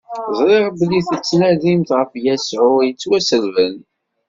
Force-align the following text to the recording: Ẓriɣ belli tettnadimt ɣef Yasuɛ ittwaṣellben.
Ẓriɣ 0.37 0.65
belli 0.79 0.99
tettnadimt 1.09 1.89
ɣef 1.97 2.11
Yasuɛ 2.25 2.77
ittwaṣellben. 2.91 3.75